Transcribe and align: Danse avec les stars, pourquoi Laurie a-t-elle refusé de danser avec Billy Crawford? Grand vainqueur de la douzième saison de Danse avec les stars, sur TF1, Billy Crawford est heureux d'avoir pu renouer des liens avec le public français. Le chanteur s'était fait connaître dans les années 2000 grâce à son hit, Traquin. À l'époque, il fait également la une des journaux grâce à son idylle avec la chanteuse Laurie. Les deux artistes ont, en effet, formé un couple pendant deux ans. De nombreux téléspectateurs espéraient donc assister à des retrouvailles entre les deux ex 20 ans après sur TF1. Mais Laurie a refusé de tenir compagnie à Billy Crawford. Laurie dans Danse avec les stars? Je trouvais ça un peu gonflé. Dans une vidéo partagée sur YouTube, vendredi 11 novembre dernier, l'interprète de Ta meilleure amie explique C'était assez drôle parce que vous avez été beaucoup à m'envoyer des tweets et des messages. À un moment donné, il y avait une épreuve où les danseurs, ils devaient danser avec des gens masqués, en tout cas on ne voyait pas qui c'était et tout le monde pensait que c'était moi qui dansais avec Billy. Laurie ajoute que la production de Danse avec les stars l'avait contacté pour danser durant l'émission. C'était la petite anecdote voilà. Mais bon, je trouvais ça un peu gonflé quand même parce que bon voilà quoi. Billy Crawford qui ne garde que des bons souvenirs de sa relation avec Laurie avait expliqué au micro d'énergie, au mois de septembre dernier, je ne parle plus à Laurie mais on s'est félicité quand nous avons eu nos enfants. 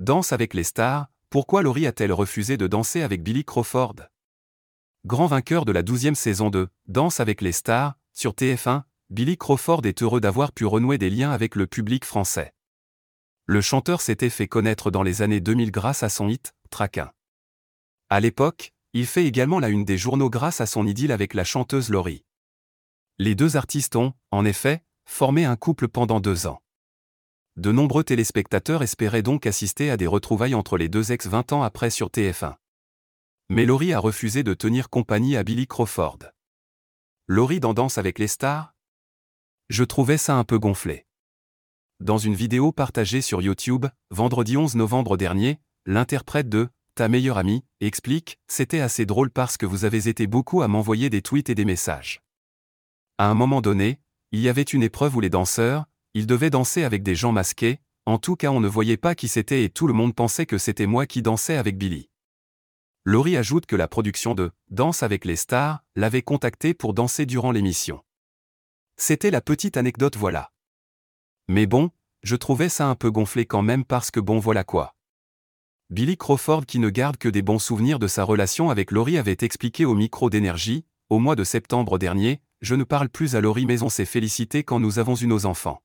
Danse 0.00 0.32
avec 0.32 0.54
les 0.54 0.64
stars, 0.64 1.08
pourquoi 1.28 1.60
Laurie 1.60 1.86
a-t-elle 1.86 2.14
refusé 2.14 2.56
de 2.56 2.66
danser 2.66 3.02
avec 3.02 3.22
Billy 3.22 3.44
Crawford? 3.44 3.96
Grand 5.04 5.26
vainqueur 5.26 5.66
de 5.66 5.72
la 5.72 5.82
douzième 5.82 6.14
saison 6.14 6.48
de 6.48 6.70
Danse 6.86 7.20
avec 7.20 7.42
les 7.42 7.52
stars, 7.52 7.98
sur 8.14 8.32
TF1, 8.32 8.84
Billy 9.10 9.36
Crawford 9.36 9.84
est 9.84 10.02
heureux 10.02 10.22
d'avoir 10.22 10.52
pu 10.52 10.64
renouer 10.64 10.96
des 10.96 11.10
liens 11.10 11.32
avec 11.32 11.54
le 11.54 11.66
public 11.66 12.06
français. 12.06 12.54
Le 13.44 13.60
chanteur 13.60 14.00
s'était 14.00 14.30
fait 14.30 14.48
connaître 14.48 14.90
dans 14.90 15.02
les 15.02 15.20
années 15.20 15.40
2000 15.40 15.70
grâce 15.70 16.02
à 16.02 16.08
son 16.08 16.30
hit, 16.30 16.54
Traquin. 16.70 17.12
À 18.08 18.20
l'époque, 18.20 18.72
il 18.94 19.04
fait 19.04 19.26
également 19.26 19.60
la 19.60 19.68
une 19.68 19.84
des 19.84 19.98
journaux 19.98 20.30
grâce 20.30 20.62
à 20.62 20.66
son 20.66 20.86
idylle 20.86 21.12
avec 21.12 21.34
la 21.34 21.44
chanteuse 21.44 21.90
Laurie. 21.90 22.24
Les 23.18 23.34
deux 23.34 23.58
artistes 23.58 23.96
ont, 23.96 24.14
en 24.30 24.46
effet, 24.46 24.82
formé 25.04 25.44
un 25.44 25.56
couple 25.56 25.88
pendant 25.88 26.20
deux 26.20 26.46
ans. 26.46 26.62
De 27.56 27.72
nombreux 27.72 28.04
téléspectateurs 28.04 28.82
espéraient 28.82 29.22
donc 29.22 29.46
assister 29.46 29.90
à 29.90 29.96
des 29.96 30.06
retrouvailles 30.06 30.54
entre 30.54 30.76
les 30.76 30.88
deux 30.88 31.12
ex 31.12 31.26
20 31.26 31.52
ans 31.52 31.62
après 31.62 31.90
sur 31.90 32.08
TF1. 32.08 32.56
Mais 33.48 33.66
Laurie 33.66 33.92
a 33.92 33.98
refusé 33.98 34.42
de 34.42 34.54
tenir 34.54 34.88
compagnie 34.88 35.36
à 35.36 35.42
Billy 35.42 35.66
Crawford. 35.66 36.18
Laurie 37.26 37.60
dans 37.60 37.74
Danse 37.74 37.98
avec 37.98 38.18
les 38.18 38.28
stars? 38.28 38.74
Je 39.68 39.84
trouvais 39.84 40.18
ça 40.18 40.36
un 40.36 40.44
peu 40.44 40.58
gonflé. 40.58 41.06
Dans 42.00 42.18
une 42.18 42.34
vidéo 42.34 42.72
partagée 42.72 43.20
sur 43.20 43.42
YouTube, 43.42 43.86
vendredi 44.10 44.56
11 44.56 44.76
novembre 44.76 45.16
dernier, 45.16 45.60
l'interprète 45.84 46.48
de 46.48 46.70
Ta 46.94 47.08
meilleure 47.08 47.38
amie 47.38 47.64
explique 47.80 48.38
C'était 48.46 48.80
assez 48.80 49.06
drôle 49.06 49.30
parce 49.30 49.56
que 49.56 49.64
vous 49.64 49.84
avez 49.84 50.08
été 50.08 50.26
beaucoup 50.26 50.60
à 50.62 50.68
m'envoyer 50.68 51.08
des 51.08 51.22
tweets 51.22 51.48
et 51.48 51.54
des 51.54 51.64
messages. 51.64 52.20
À 53.16 53.28
un 53.30 53.34
moment 53.34 53.60
donné, 53.60 54.00
il 54.32 54.40
y 54.40 54.48
avait 54.48 54.62
une 54.62 54.82
épreuve 54.82 55.16
où 55.16 55.20
les 55.20 55.30
danseurs, 55.30 55.86
ils 56.14 56.26
devaient 56.26 56.50
danser 56.50 56.82
avec 56.84 57.02
des 57.02 57.14
gens 57.14 57.32
masqués, 57.32 57.78
en 58.06 58.18
tout 58.18 58.36
cas 58.36 58.50
on 58.50 58.60
ne 58.60 58.68
voyait 58.68 58.96
pas 58.96 59.14
qui 59.14 59.28
c'était 59.28 59.64
et 59.64 59.70
tout 59.70 59.86
le 59.86 59.92
monde 59.92 60.14
pensait 60.14 60.46
que 60.46 60.58
c'était 60.58 60.86
moi 60.86 61.06
qui 61.06 61.22
dansais 61.22 61.56
avec 61.56 61.78
Billy. 61.78 62.10
Laurie 63.04 63.36
ajoute 63.36 63.66
que 63.66 63.76
la 63.76 63.88
production 63.88 64.34
de 64.34 64.50
Danse 64.68 65.02
avec 65.02 65.24
les 65.24 65.36
stars 65.36 65.82
l'avait 65.96 66.22
contacté 66.22 66.74
pour 66.74 66.92
danser 66.92 67.24
durant 67.24 67.50
l'émission. 67.50 68.02
C'était 68.96 69.30
la 69.30 69.40
petite 69.40 69.76
anecdote 69.76 70.16
voilà. 70.16 70.52
Mais 71.48 71.66
bon, 71.66 71.90
je 72.22 72.36
trouvais 72.36 72.68
ça 72.68 72.86
un 72.86 72.94
peu 72.94 73.10
gonflé 73.10 73.46
quand 73.46 73.62
même 73.62 73.84
parce 73.84 74.10
que 74.10 74.20
bon 74.20 74.38
voilà 74.38 74.64
quoi. 74.64 74.94
Billy 75.88 76.16
Crawford 76.16 76.66
qui 76.66 76.78
ne 76.78 76.90
garde 76.90 77.16
que 77.16 77.28
des 77.28 77.42
bons 77.42 77.58
souvenirs 77.58 77.98
de 77.98 78.06
sa 78.06 78.24
relation 78.24 78.68
avec 78.68 78.90
Laurie 78.90 79.18
avait 79.18 79.38
expliqué 79.40 79.84
au 79.84 79.94
micro 79.94 80.28
d'énergie, 80.28 80.84
au 81.08 81.18
mois 81.18 81.36
de 81.36 81.44
septembre 81.44 81.98
dernier, 81.98 82.40
je 82.60 82.74
ne 82.74 82.84
parle 82.84 83.08
plus 83.08 83.34
à 83.34 83.40
Laurie 83.40 83.66
mais 83.66 83.82
on 83.82 83.88
s'est 83.88 84.04
félicité 84.04 84.62
quand 84.62 84.78
nous 84.78 84.98
avons 84.98 85.16
eu 85.16 85.26
nos 85.26 85.46
enfants. 85.46 85.82